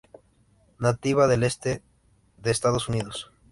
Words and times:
Nativa 0.79 1.27
del 1.27 1.43
este 1.43 1.83
de 2.37 2.49
Estados 2.49 2.89
Unidos. 2.89 3.31